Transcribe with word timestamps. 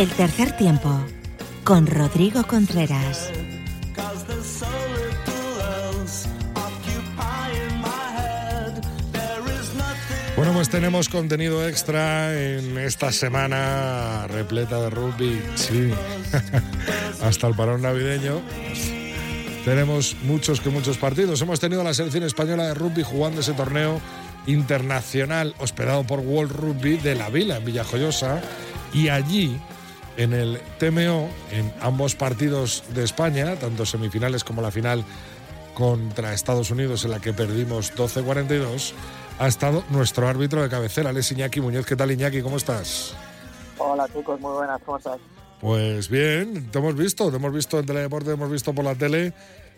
El 0.00 0.08
tercer 0.08 0.56
tiempo 0.56 0.98
con 1.62 1.86
Rodrigo 1.86 2.42
Contreras. 2.44 3.30
Bueno, 10.38 10.54
pues 10.54 10.70
tenemos 10.70 11.10
contenido 11.10 11.68
extra 11.68 12.32
en 12.32 12.78
esta 12.78 13.12
semana 13.12 14.26
repleta 14.26 14.80
de 14.80 14.88
rugby. 14.88 15.42
Sí, 15.56 15.90
hasta 17.22 17.46
el 17.46 17.54
parón 17.54 17.82
navideño. 17.82 18.40
Tenemos 19.66 20.16
muchos 20.22 20.62
que 20.62 20.70
muchos 20.70 20.96
partidos. 20.96 21.42
Hemos 21.42 21.60
tenido 21.60 21.84
la 21.84 21.92
selección 21.92 22.24
española 22.24 22.68
de 22.68 22.72
rugby 22.72 23.02
jugando 23.02 23.42
ese 23.42 23.52
torneo 23.52 24.00
internacional 24.46 25.54
hospedado 25.58 26.04
por 26.04 26.20
World 26.20 26.52
Rugby 26.52 26.96
de 26.96 27.16
la 27.16 27.28
Vila, 27.28 27.58
en 27.58 27.66
Villajoyosa. 27.66 28.40
Y 28.94 29.10
allí, 29.10 29.60
en 30.20 30.34
el 30.34 30.60
TMO, 30.78 31.30
en 31.50 31.72
ambos 31.80 32.14
partidos 32.14 32.84
de 32.92 33.04
España, 33.04 33.56
tanto 33.56 33.86
semifinales 33.86 34.44
como 34.44 34.60
la 34.60 34.70
final 34.70 35.02
contra 35.72 36.34
Estados 36.34 36.70
Unidos, 36.70 37.06
en 37.06 37.12
la 37.12 37.20
que 37.20 37.32
perdimos 37.32 37.94
12-42, 37.94 38.92
ha 39.38 39.48
estado 39.48 39.82
nuestro 39.88 40.28
árbitro 40.28 40.62
de 40.62 40.68
cabecera, 40.68 41.10
Les 41.14 41.32
Iñaki 41.32 41.62
Muñoz. 41.62 41.86
¿Qué 41.86 41.96
tal, 41.96 42.10
Iñaki? 42.10 42.42
¿Cómo 42.42 42.58
estás? 42.58 43.14
Hola, 43.78 44.06
chicos, 44.14 44.38
muy 44.40 44.52
buenas, 44.52 44.78
¿cómo 44.84 44.98
estás? 44.98 45.16
Pues 45.58 46.10
bien, 46.10 46.70
te 46.70 46.78
hemos 46.78 46.96
visto, 46.96 47.30
te 47.30 47.36
hemos 47.36 47.54
visto 47.54 47.78
en 47.78 47.86
Teledeporte, 47.86 48.26
te 48.26 48.34
hemos 48.34 48.50
visto 48.50 48.74
por 48.74 48.84
la 48.84 48.94
tele, 48.94 49.32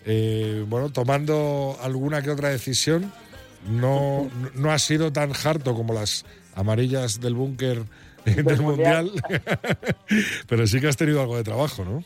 eh, 0.04 0.64
bueno, 0.66 0.90
tomando 0.90 1.78
alguna 1.80 2.20
que 2.20 2.30
otra 2.30 2.48
decisión. 2.48 3.12
No, 3.68 4.28
no 4.54 4.72
ha 4.72 4.78
sido 4.80 5.12
tan 5.12 5.30
harto 5.44 5.76
como 5.76 5.94
las 5.94 6.24
amarillas 6.56 7.20
del 7.20 7.36
búnker 7.36 7.84
del, 8.24 8.60
mundial, 8.60 9.10
pero 10.48 10.66
sí 10.66 10.80
que 10.80 10.88
has 10.88 10.96
tenido 10.96 11.20
algo 11.20 11.36
de 11.36 11.44
trabajo, 11.44 11.84
¿no? 11.84 12.02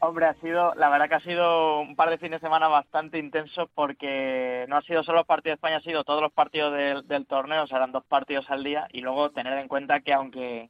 Hombre, 0.00 0.26
ha 0.26 0.34
sido, 0.34 0.74
la 0.74 0.90
verdad 0.90 1.08
que 1.08 1.14
ha 1.14 1.20
sido 1.20 1.80
un 1.80 1.96
par 1.96 2.10
de 2.10 2.18
fines 2.18 2.40
de 2.40 2.46
semana 2.46 2.68
bastante 2.68 3.18
intensos 3.18 3.70
porque 3.74 4.66
no 4.68 4.76
ha 4.76 4.82
sido 4.82 5.02
solo 5.02 5.18
los 5.18 5.26
partidos 5.26 5.54
de 5.54 5.56
España, 5.56 5.76
ha 5.78 5.80
sido 5.80 6.04
todos 6.04 6.20
los 6.20 6.32
partidos 6.32 6.74
del, 6.74 7.08
del 7.08 7.26
torneo, 7.26 7.62
o 7.62 7.66
sea, 7.66 7.78
eran 7.78 7.92
dos 7.92 8.04
partidos 8.04 8.50
al 8.50 8.62
día. 8.62 8.86
Y 8.92 9.00
luego 9.00 9.30
tener 9.30 9.56
en 9.56 9.66
cuenta 9.66 10.00
que 10.00 10.12
aunque 10.12 10.68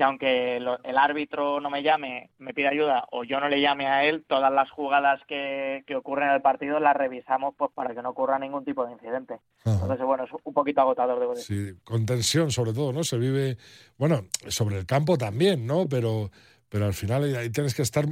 que 0.00 0.04
aunque 0.04 0.56
el 0.56 0.96
árbitro 0.96 1.60
no 1.60 1.68
me 1.68 1.82
llame, 1.82 2.30
me 2.38 2.54
pide 2.54 2.68
ayuda 2.68 3.04
o 3.12 3.22
yo 3.22 3.38
no 3.38 3.50
le 3.50 3.60
llame 3.60 3.86
a 3.86 4.02
él, 4.06 4.24
todas 4.26 4.50
las 4.50 4.70
jugadas 4.70 5.20
que, 5.28 5.84
que 5.86 5.94
ocurren 5.94 6.30
en 6.30 6.36
el 6.36 6.40
partido 6.40 6.80
las 6.80 6.96
revisamos 6.96 7.54
pues 7.54 7.70
para 7.74 7.94
que 7.94 8.00
no 8.00 8.08
ocurra 8.08 8.38
ningún 8.38 8.64
tipo 8.64 8.86
de 8.86 8.92
incidente. 8.92 9.40
Entonces, 9.62 10.06
bueno, 10.06 10.24
es 10.24 10.30
un 10.42 10.54
poquito 10.54 10.80
agotador, 10.80 11.20
debo 11.20 11.34
decir. 11.34 11.74
Sí, 11.74 11.80
con 11.84 12.06
tensión 12.06 12.50
sobre 12.50 12.72
todo, 12.72 12.94
¿no? 12.94 13.04
Se 13.04 13.18
vive, 13.18 13.58
bueno, 13.98 14.22
sobre 14.48 14.78
el 14.78 14.86
campo 14.86 15.18
también, 15.18 15.66
¿no? 15.66 15.86
Pero 15.86 16.30
pero 16.70 16.86
al 16.86 16.94
final 16.94 17.36
ahí 17.36 17.50
tienes 17.50 17.74
que 17.74 17.82
estar 17.82 18.06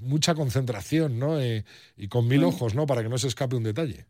mucha 0.00 0.34
concentración, 0.34 1.18
¿no? 1.18 1.38
Eh, 1.38 1.66
y 1.98 2.08
con 2.08 2.26
mil 2.26 2.42
ojos, 2.44 2.74
¿no? 2.74 2.86
Para 2.86 3.02
que 3.02 3.10
no 3.10 3.18
se 3.18 3.28
escape 3.28 3.56
un 3.56 3.64
detalle. 3.64 4.06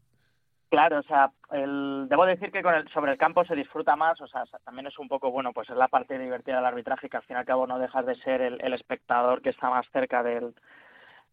Claro, 0.68 0.98
o 0.98 1.02
sea, 1.02 1.30
el, 1.52 2.06
debo 2.08 2.26
decir 2.26 2.50
que 2.50 2.62
con 2.62 2.74
el, 2.74 2.88
sobre 2.88 3.12
el 3.12 3.18
campo 3.18 3.44
se 3.44 3.54
disfruta 3.54 3.94
más, 3.96 4.20
o 4.20 4.26
sea, 4.26 4.44
también 4.64 4.86
es 4.86 4.98
un 4.98 5.08
poco, 5.08 5.30
bueno, 5.30 5.52
pues 5.52 5.70
es 5.70 5.76
la 5.76 5.88
parte 5.88 6.18
divertida 6.18 6.56
del 6.56 6.64
arbitraje, 6.66 7.08
que 7.08 7.16
al 7.16 7.22
fin 7.22 7.36
y 7.36 7.38
al 7.38 7.46
cabo 7.46 7.66
no 7.66 7.78
dejas 7.78 8.04
de 8.06 8.16
ser 8.16 8.40
el, 8.40 8.72
espectador 8.74 9.40
que 9.40 9.50
está 9.50 9.70
más 9.70 9.86
cerca 9.92 10.22
del, 10.22 10.54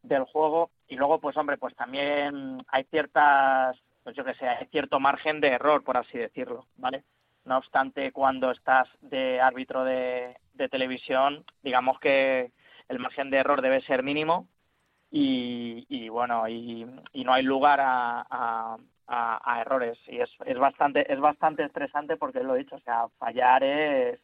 del 0.04 0.26
juego. 0.26 0.70
Y 0.88 0.96
luego, 0.96 1.20
pues 1.20 1.36
hombre, 1.38 1.58
pues 1.58 1.76
también 1.76 2.64
hay 2.68 2.84
ciertas, 2.86 3.78
pues 4.04 4.16
yo 4.16 4.24
que 4.24 4.36
sé, 4.36 4.48
hay 4.48 4.68
cierto 4.68 5.00
margen 5.00 5.42
de 5.42 5.50
error, 5.50 5.84
por 5.84 5.98
así 5.98 6.18
decirlo, 6.18 6.68
¿vale? 6.78 7.04
No 7.46 7.58
obstante, 7.58 8.12
cuando 8.12 8.52
estás 8.52 8.88
de 9.02 9.42
árbitro 9.42 9.84
de, 9.84 10.38
televisión, 10.70 11.44
digamos 11.64 12.00
que 12.00 12.52
el 12.88 13.00
margen 13.00 13.32
de 13.32 13.38
error 13.38 13.64
debe 13.64 13.82
ser 13.82 14.04
mínimo 14.04 14.48
y, 15.10 15.88
y 15.90 16.08
bueno, 16.10 16.48
y, 16.48 16.86
y, 17.14 17.24
no 17.24 17.34
hay 17.34 17.42
lugar 17.42 17.80
a, 17.82 18.24
a, 18.30 18.78
errores. 19.60 19.98
Y 20.08 20.20
es, 20.20 20.30
es 20.46 20.58
bastante 20.58 21.12
es 21.12 21.20
bastante 21.20 21.64
estresante 21.64 22.18
porque 22.18 22.44
lo 22.44 22.56
he 22.56 22.60
dicho 22.60 22.76
o 22.76 22.82
sea 22.82 23.08
fallar 23.20 23.64
es, 23.64 24.20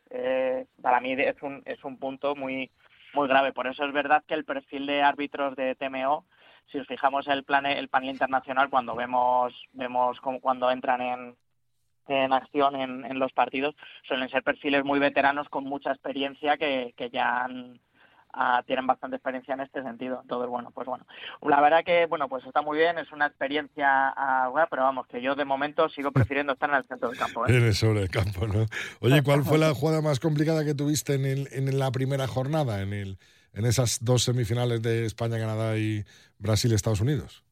para 0.81 0.99
mí 0.99 1.13
es 1.13 1.41
un 1.41 1.61
es 1.65 1.83
un 1.83 1.97
punto 1.97 2.35
muy 2.35 2.71
muy 3.13 3.27
grave. 3.27 3.53
Por 3.53 3.67
eso 3.67 3.85
es 3.85 3.93
verdad 3.93 4.23
que 4.27 4.33
el 4.33 4.45
perfil 4.45 4.85
de 4.85 5.01
árbitros 5.01 5.55
de 5.55 5.75
TMO 5.75 6.25
si 6.71 6.79
os 6.79 6.88
fijamos 6.88 7.27
el 7.27 7.43
plan 7.43 7.65
el 7.65 7.89
panel 7.89 8.11
internacional 8.11 8.69
cuando 8.69 8.95
vemos 8.95 9.53
vemos 9.73 10.19
como 10.21 10.39
cuando 10.39 10.69
entran 10.71 11.01
en 11.01 11.35
en 12.07 12.33
acción 12.33 12.75
en, 12.75 13.05
en 13.05 13.19
los 13.19 13.33
partidos 13.33 13.75
suelen 14.07 14.29
ser 14.29 14.44
perfiles 14.44 14.83
muy 14.83 14.99
veteranos 14.99 15.49
con 15.49 15.65
mucha 15.65 15.91
experiencia 15.91 16.57
que, 16.57 16.94
que 16.95 17.09
ya 17.09 17.44
han, 17.44 17.79
tienen 18.66 18.88
bastante 18.88 19.16
experiencia 19.16 19.53
en 19.53 19.62
este 19.62 19.81
sentido. 19.84 20.20
Entonces, 20.22 20.50
bueno, 20.50 20.72
pues 20.72 20.88
bueno, 20.88 21.06
la 21.42 21.62
verdad 21.62 21.84
que, 21.84 22.06
bueno, 22.06 22.28
pues 22.30 22.46
está 22.46 22.62
muy 22.62 22.78
bien, 22.78 22.98
es 22.98 23.12
una 23.12 23.28
experiencia, 23.28 24.14
uh, 24.50 24.68
pero 24.70 24.84
vamos, 24.84 25.08
que 25.08 25.22
yo 25.22 25.36
de 25.36 25.46
momento 25.46 25.90
sigo 25.90 26.12
prefiriendo 26.12 26.53
estar 26.53 26.70
en 26.70 26.75
el 26.75 26.84
centro 26.86 27.09
del 27.09 27.18
campo. 27.18 27.46
¿eh? 27.46 27.50
En 27.58 27.64
el 27.64 27.74
sobre 27.74 28.02
el 28.02 28.09
campo, 28.09 28.48
¿no? 28.48 28.66
Oye, 29.02 29.24
¿cuál 29.24 29.44
fue 29.44 29.58
la 29.58 29.74
jugada 29.75 30.02
más 30.02 30.20
complicada 30.20 30.64
que 30.64 30.75
tuviste 30.75 31.16
en, 31.16 31.25
el, 31.25 31.48
en 31.52 31.80
la 31.80 31.92
primera 31.92 32.28
jornada, 32.28 32.81
en, 32.81 32.94
el, 32.94 33.18
en 33.53 33.66
esas 33.66 34.03
dos 34.03 34.24
semifinales 34.24 34.81
de 34.81 35.06
España, 35.06 35.38
Canadá 35.40 35.78
y 35.78 36.06
Brasil-Estados 36.38 37.02
Unidos? 37.02 37.47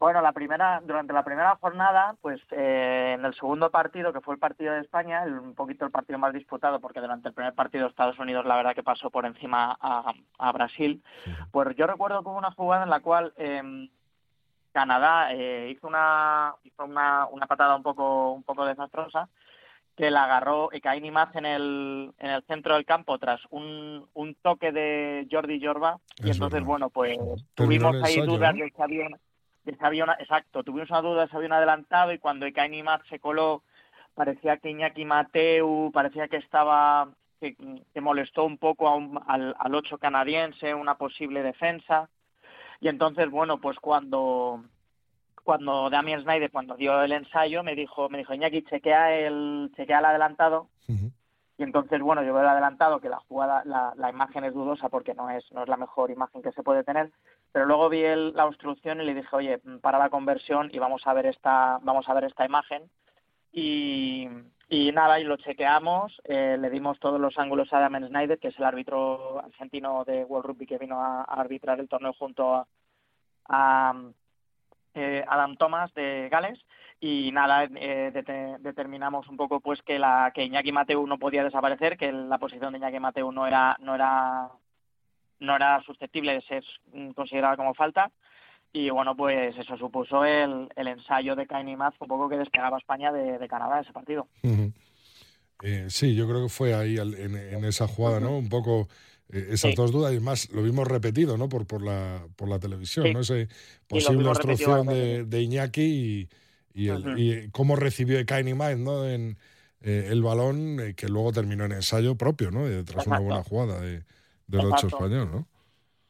Bueno, 0.00 0.22
la 0.22 0.32
primera, 0.32 0.80
durante 0.82 1.12
la 1.12 1.22
primera 1.22 1.56
jornada, 1.56 2.16
pues 2.22 2.40
eh, 2.52 3.16
en 3.18 3.24
el 3.26 3.34
segundo 3.34 3.70
partido, 3.70 4.14
que 4.14 4.22
fue 4.22 4.32
el 4.32 4.40
partido 4.40 4.72
de 4.72 4.80
España, 4.80 5.24
un 5.24 5.54
poquito 5.54 5.84
el 5.84 5.90
partido 5.90 6.18
más 6.18 6.32
disputado, 6.32 6.80
porque 6.80 7.02
durante 7.02 7.28
el 7.28 7.34
primer 7.34 7.52
partido 7.52 7.86
Estados 7.86 8.18
Unidos 8.18 8.46
la 8.46 8.56
verdad 8.56 8.74
que 8.74 8.82
pasó 8.82 9.10
por 9.10 9.26
encima 9.26 9.76
a, 9.78 10.52
Brasil, 10.52 11.02
pues 11.52 11.76
yo 11.76 11.86
recuerdo 11.86 12.20
hubo 12.20 12.38
una 12.38 12.50
jugada 12.52 12.84
en 12.84 12.88
la 12.88 13.00
cual 13.00 13.34
em, 13.36 13.90
Canadá 14.72 15.34
eh, 15.34 15.68
hizo 15.70 15.86
una 15.86 16.54
hizo 16.64 16.82
una, 16.86 17.26
una 17.26 17.46
patada 17.46 17.76
un 17.76 17.82
poco 17.82 18.32
un 18.32 18.42
poco 18.42 18.64
desastrosa 18.64 19.28
que 19.96 20.10
la 20.10 20.24
agarró 20.24 20.72
Ekaini 20.72 21.10
Maz 21.10 21.36
en 21.36 21.44
el, 21.44 22.14
en 22.18 22.30
el 22.30 22.42
centro 22.44 22.74
del 22.74 22.86
campo 22.86 23.18
tras 23.18 23.40
un, 23.50 24.08
un 24.14 24.34
toque 24.36 24.72
de 24.72 25.28
Jordi 25.30 25.62
Jorba 25.62 25.98
y 26.24 26.30
entonces 26.30 26.64
bueno 26.64 26.88
pues 26.88 27.18
tuvimos 27.54 27.96
ahí 28.02 28.20
dudas 28.22 28.54
de 28.54 28.72
que 29.64 29.76
había 29.80 30.04
exacto, 30.18 30.62
tuvimos 30.62 30.90
una 30.90 31.02
duda, 31.02 31.28
se 31.28 31.36
había 31.36 31.48
un 31.48 31.52
adelantado 31.54 32.12
y 32.12 32.18
cuando 32.18 32.46
Ekaini 32.46 32.82
Maz 32.82 33.02
se 33.08 33.18
coló 33.18 33.62
parecía 34.14 34.58
que 34.58 34.70
Iñaki 34.70 35.04
Mateu, 35.04 35.90
parecía 35.92 36.28
que 36.28 36.36
estaba, 36.36 37.08
que, 37.40 37.56
molestó 38.00 38.44
un 38.44 38.58
poco 38.58 38.88
al, 39.26 39.54
al 39.58 39.74
ocho 39.74 39.98
canadiense, 39.98 40.74
una 40.74 40.96
posible 40.96 41.42
defensa. 41.42 42.08
Y 42.80 42.88
entonces, 42.88 43.30
bueno, 43.30 43.60
pues 43.60 43.78
cuando 43.78 44.64
cuando 45.42 45.90
Damien 45.90 46.22
Snyder, 46.22 46.50
cuando 46.50 46.76
dio 46.76 47.02
el 47.02 47.12
ensayo, 47.12 47.62
me 47.62 47.74
dijo, 47.74 48.08
me 48.08 48.18
dijo, 48.18 48.34
Iñaki, 48.34 48.62
chequea 48.62 49.14
el, 49.14 49.70
chequea 49.74 49.98
el 50.00 50.04
adelantado. 50.04 50.68
Y 51.60 51.62
entonces, 51.62 52.00
bueno, 52.00 52.22
yo 52.22 52.32
veo 52.32 52.42
el 52.42 52.48
adelantado 52.48 53.00
que 53.00 53.10
la 53.10 53.18
jugada, 53.18 53.62
la, 53.66 53.92
la, 53.94 54.08
imagen 54.08 54.44
es 54.44 54.54
dudosa 54.54 54.88
porque 54.88 55.12
no 55.12 55.28
es, 55.28 55.44
no 55.52 55.62
es 55.62 55.68
la 55.68 55.76
mejor 55.76 56.10
imagen 56.10 56.40
que 56.40 56.52
se 56.52 56.62
puede 56.62 56.84
tener, 56.84 57.12
pero 57.52 57.66
luego 57.66 57.90
vi 57.90 58.02
la 58.32 58.46
obstrucción 58.46 59.02
y 59.02 59.04
le 59.04 59.12
dije, 59.12 59.28
oye, 59.36 59.58
para 59.82 59.98
la 59.98 60.08
conversión 60.08 60.70
y 60.72 60.78
vamos 60.78 61.06
a 61.06 61.12
ver 61.12 61.26
esta, 61.26 61.78
vamos 61.82 62.08
a 62.08 62.14
ver 62.14 62.24
esta 62.24 62.46
imagen. 62.46 62.90
Y, 63.52 64.26
y 64.70 64.90
nada, 64.92 65.20
y 65.20 65.24
lo 65.24 65.36
chequeamos, 65.36 66.22
eh, 66.24 66.56
le 66.58 66.70
dimos 66.70 66.98
todos 66.98 67.20
los 67.20 67.38
ángulos 67.38 67.70
a 67.74 67.80
Damien 67.80 68.08
Snyder, 68.08 68.38
que 68.38 68.48
es 68.48 68.58
el 68.58 68.64
árbitro 68.64 69.40
argentino 69.40 70.06
de 70.06 70.24
World 70.24 70.46
Rugby 70.46 70.66
que 70.66 70.78
vino 70.78 70.98
a, 70.98 71.24
arbitrar 71.24 71.78
el 71.78 71.90
torneo 71.90 72.14
junto 72.14 72.66
a, 73.50 73.94
eh, 74.94 75.24
Adam 75.28 75.56
Thomas 75.58 75.92
de 75.92 76.30
Gales 76.30 76.58
y 77.00 77.32
nada 77.32 77.64
eh, 77.64 78.12
determinamos 78.60 79.26
un 79.28 79.36
poco 79.36 79.60
pues 79.60 79.80
que 79.82 79.98
la 79.98 80.32
que 80.34 80.44
Iñaki 80.44 80.70
Mateu 80.70 81.06
no 81.06 81.18
podía 81.18 81.42
desaparecer 81.42 81.96
que 81.96 82.12
la 82.12 82.38
posición 82.38 82.72
de 82.72 82.78
Iñaki 82.78 83.00
Mateu 83.00 83.32
no 83.32 83.46
era 83.46 83.76
no 83.80 83.94
era 83.94 84.48
no 85.38 85.56
era 85.56 85.82
susceptible 85.82 86.34
de 86.34 86.42
ser 86.42 86.64
considerada 87.14 87.56
como 87.56 87.74
falta 87.74 88.10
y 88.72 88.90
bueno, 88.90 89.16
pues 89.16 89.56
eso 89.56 89.76
supuso 89.76 90.24
el, 90.24 90.68
el 90.76 90.86
ensayo 90.86 91.34
de 91.34 91.46
Kaini 91.46 91.74
Maz 91.74 91.94
un 91.98 92.06
poco 92.06 92.28
que 92.28 92.36
despegaba 92.36 92.78
España 92.78 93.10
de, 93.10 93.38
de 93.38 93.48
Canadá 93.48 93.80
ese 93.80 93.92
partido. 93.92 94.28
eh, 95.62 95.86
sí, 95.88 96.14
yo 96.14 96.28
creo 96.28 96.44
que 96.44 96.48
fue 96.48 96.74
ahí 96.74 96.96
en, 96.96 97.36
en 97.36 97.64
esa 97.64 97.88
jugada, 97.88 98.20
¿no? 98.20 98.38
Un 98.38 98.48
poco 98.48 98.88
eh, 99.28 99.48
esas 99.50 99.74
dos 99.74 99.90
dudas 99.90 100.14
y 100.14 100.20
más 100.20 100.50
lo 100.52 100.62
vimos 100.62 100.86
repetido, 100.86 101.36
¿no? 101.36 101.48
Por, 101.48 101.66
por, 101.66 101.82
la, 101.82 102.24
por 102.36 102.48
la 102.48 102.60
televisión, 102.60 103.12
¿no? 103.12 103.20
Ese 103.20 103.48
posible 103.88 104.28
obstrucción 104.28 104.86
de, 104.86 105.24
de, 105.24 105.42
Iñaki 105.42 105.82
y, 105.82 106.28
y, 106.72 106.88
el, 106.88 107.18
y, 107.18 107.50
cómo 107.50 107.76
recibió 107.76 108.24
Kaini 108.24 108.54
Maz, 108.54 108.78
¿no? 108.78 109.06
En 109.08 109.36
eh, 109.82 110.08
el 110.10 110.22
balón 110.22 110.78
eh, 110.80 110.94
que 110.94 111.08
luego 111.08 111.32
terminó 111.32 111.64
en 111.64 111.72
ensayo 111.72 112.16
propio, 112.16 112.50
¿no? 112.50 112.66
Tras 112.84 113.06
una 113.06 113.18
buena 113.18 113.42
jugada 113.42 113.80
de 113.80 114.02
del 114.50 114.66
ocho 114.66 114.88
español, 114.88 115.30
¿no? 115.30 115.46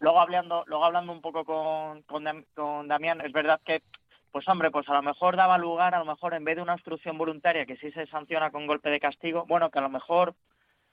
Luego 0.00 0.18
hablando, 0.18 0.64
luego 0.66 0.84
hablando 0.84 1.12
un 1.12 1.20
poco 1.20 1.44
con, 1.44 2.02
con, 2.02 2.24
con 2.54 2.88
Damián, 2.88 3.20
es 3.20 3.32
verdad 3.32 3.60
que 3.64 3.82
pues 4.32 4.48
hombre, 4.48 4.70
pues 4.70 4.88
a 4.88 4.94
lo 4.94 5.02
mejor 5.02 5.36
daba 5.36 5.58
lugar, 5.58 5.94
a 5.94 5.98
lo 5.98 6.04
mejor 6.04 6.34
en 6.34 6.44
vez 6.44 6.56
de 6.56 6.62
una 6.62 6.74
obstrucción 6.74 7.18
voluntaria 7.18 7.66
que 7.66 7.76
sí 7.76 7.90
se 7.90 8.06
sanciona 8.06 8.50
con 8.50 8.66
golpe 8.66 8.88
de 8.88 9.00
castigo, 9.00 9.44
bueno, 9.46 9.70
que 9.70 9.78
a 9.80 9.82
lo 9.82 9.88
mejor 9.90 10.34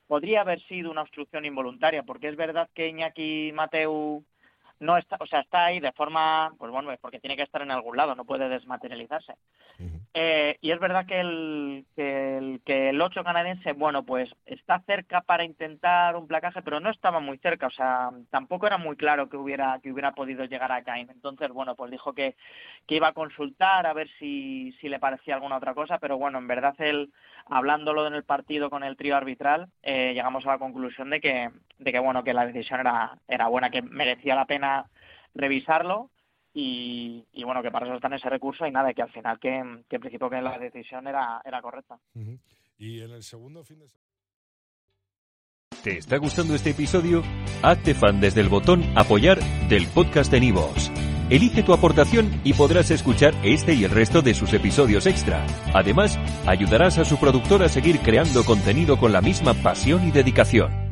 podría 0.08 0.42
haber 0.42 0.60
sido 0.62 0.90
una 0.90 1.04
obstrucción 1.04 1.46
involuntaria, 1.46 2.04
porque 2.04 2.30
es 2.30 2.36
verdad 2.36 2.70
que 2.74 2.88
Iñaki 2.88 3.52
Mateu 3.54 4.24
no 4.80 4.98
está, 4.98 5.18
o 5.20 5.26
sea, 5.26 5.42
está 5.42 5.66
ahí 5.66 5.80
de 5.80 5.92
forma, 5.92 6.54
pues 6.58 6.72
bueno, 6.72 6.92
es 6.92 7.00
porque 7.00 7.20
tiene 7.20 7.36
que 7.36 7.44
estar 7.44 7.62
en 7.62 7.72
algún 7.72 7.98
lado, 7.98 8.16
no 8.16 8.26
puede 8.26 8.50
desmaterializarse. 8.50 9.34
eh, 10.14 10.58
y 10.62 10.72
es 10.72 10.80
verdad 10.80 11.06
que 11.06 11.20
el, 11.20 11.86
que 11.96 12.38
el 12.38 12.62
que 12.66 12.90
el 12.90 13.02
8 13.02 13.24
canadiense, 13.24 13.74
bueno, 13.74 14.04
pues 14.04 14.30
está 14.46 14.80
cerca 14.82 15.22
para 15.22 15.44
intentar 15.44 16.16
un 16.16 16.28
placaje, 16.28 16.62
pero 16.62 16.80
no 16.80 16.90
estaba 16.90 17.20
muy 17.20 17.38
cerca, 17.40 17.68
o 17.68 17.72
sea, 17.72 18.12
tampoco 18.30 18.68
era 18.68 18.78
muy 18.78 18.96
claro 18.96 19.30
que 19.30 19.38
hubiera 19.38 19.80
que 19.82 19.92
hubiera 19.92 20.12
podido 20.14 20.46
llegar 20.46 20.72
a 20.72 20.84
Cain. 20.84 21.10
Entonces, 21.10 21.50
bueno, 21.50 21.76
pues 21.76 21.92
dijo 21.92 22.14
que, 22.14 22.36
que 22.88 22.96
iba 22.96 23.08
a 23.10 23.14
consultar 23.14 23.86
a 23.88 23.94
ver 23.94 24.10
si, 24.20 24.74
si 24.82 24.90
le 24.90 25.00
parecía 25.00 25.36
alguna 25.36 25.58
otra 25.58 25.74
cosa, 25.74 25.98
pero 26.00 26.18
bueno, 26.18 26.38
en 26.40 26.48
verdad 26.48 26.76
él, 26.80 27.12
hablándolo 27.48 28.08
en 28.08 28.14
el 28.14 28.24
partido 28.24 28.70
con 28.70 28.84
el 28.84 28.98
trío 28.98 29.16
arbitral, 29.16 29.70
eh, 29.84 30.14
llegamos 30.14 30.46
a 30.46 30.50
la 30.52 30.60
conclusión 30.60 31.10
de 31.10 31.20
que, 31.22 31.50
de 31.80 31.92
que 31.92 32.00
bueno, 32.00 32.24
que 32.24 32.34
la 32.34 32.46
decisión 32.46 32.80
era, 32.80 33.18
era 33.28 33.48
buena, 33.48 33.70
que 33.70 33.82
merecía 33.82 34.36
la 34.36 34.46
pena 34.46 34.67
revisarlo 35.34 36.10
y, 36.54 37.26
y, 37.34 37.44
bueno, 37.44 37.62
que 37.62 37.70
para 37.70 37.86
eso 37.86 37.96
está 37.96 38.08
en 38.08 38.14
ese 38.14 38.30
recurso 38.30 38.66
y 38.66 38.72
nada, 38.72 38.94
que 38.94 39.04
al 39.04 39.12
final 39.12 39.40
que, 39.40 39.84
que 39.88 39.96
en 39.98 40.02
principio 40.02 40.30
que 40.30 40.42
la 40.42 40.58
decisión 40.58 41.08
era, 41.08 41.42
era 41.46 41.62
correcta. 41.62 42.00
Uh 42.16 42.20
-huh. 42.20 42.40
Y 42.80 43.02
en 43.02 43.12
el 43.12 43.24
segundo 43.24 43.64
fin 43.64 43.80
de 43.80 43.88
¿Te 45.84 45.98
está 46.00 46.18
gustando 46.18 46.56
este 46.56 46.72
episodio? 46.72 47.24
Hazte 47.62 47.94
fan 47.94 48.20
desde 48.20 48.42
el 48.42 48.50
botón 48.50 48.84
apoyar 48.98 49.40
del 49.70 49.88
podcast 49.88 50.32
de 50.32 50.40
Nivos. 50.40 50.92
Elige 51.30 51.62
tu 51.62 51.74
aportación 51.74 52.42
y 52.44 52.54
podrás 52.54 52.90
escuchar 52.90 53.34
este 53.44 53.74
y 53.74 53.84
el 53.84 53.92
resto 53.92 54.22
de 54.22 54.34
sus 54.34 54.54
episodios 54.54 55.06
extra. 55.06 55.46
Además, 55.74 56.18
ayudarás 56.46 56.98
a 56.98 57.06
su 57.06 57.18
productor 57.20 57.64
a 57.64 57.70
seguir 57.70 58.00
creando 58.00 58.44
contenido 58.44 58.98
con 58.98 59.12
la 59.12 59.22
misma 59.22 59.54
pasión 59.54 60.08
y 60.08 60.12
dedicación. 60.12 60.87